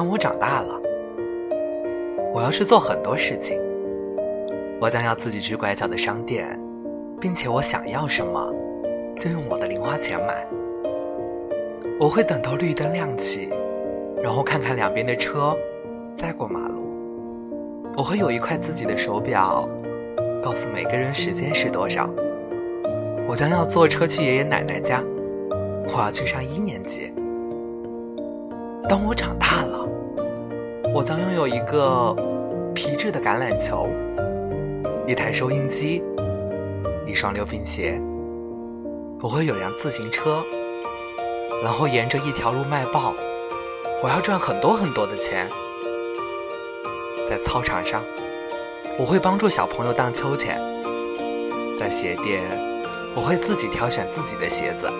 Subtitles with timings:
[0.00, 0.80] 当我长大了，
[2.32, 3.60] 我要去做很多事情。
[4.80, 6.58] 我将要自己去拐角的商店，
[7.20, 8.50] 并且我想要什么，
[9.20, 10.46] 就用我的零花钱买。
[12.00, 13.50] 我会等到绿灯亮起，
[14.22, 15.54] 然后看看两边的车，
[16.16, 16.80] 再过马路。
[17.94, 19.68] 我会有一块自己的手表，
[20.42, 22.08] 告诉每个人时间是多少。
[23.28, 25.04] 我将要坐车去爷爷奶奶家，
[25.94, 27.12] 我要去上一年级。
[28.90, 29.88] 当我长大了，
[30.92, 32.12] 我将拥有一个
[32.74, 33.88] 皮质的橄榄球，
[35.06, 36.02] 一台收音机，
[37.06, 38.00] 一双溜冰鞋。
[39.22, 40.42] 我会有辆自行车，
[41.62, 43.14] 然后沿着一条路卖报。
[44.02, 45.48] 我要赚很多很多的钱。
[47.28, 48.02] 在操场上，
[48.98, 50.60] 我会帮助小朋友荡秋千。
[51.76, 52.42] 在鞋店，
[53.14, 54.90] 我会自己挑选自己的鞋子。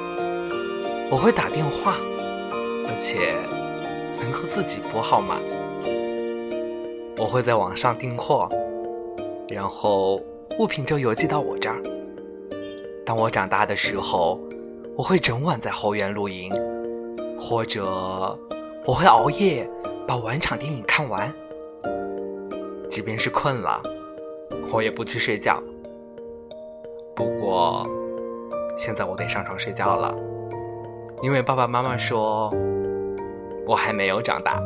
[1.10, 1.96] 我会打电话，
[2.86, 3.34] 而且。
[4.20, 5.40] 能够自己拨号码，
[7.16, 8.48] 我会在网上订货，
[9.48, 10.20] 然后
[10.58, 11.80] 物品就邮寄到我这儿。
[13.04, 14.38] 当我长大的时候，
[14.96, 16.52] 我会整晚在后院露营，
[17.38, 17.84] 或者
[18.84, 19.68] 我会熬夜
[20.06, 21.32] 把晚场电影看完。
[22.90, 23.82] 即便是困了，
[24.72, 25.62] 我也不去睡觉。
[27.16, 27.82] 不过，
[28.76, 30.14] 现在我得上床睡觉了，
[31.22, 32.52] 因为爸爸妈妈说。
[33.70, 34.60] 我还没有长大。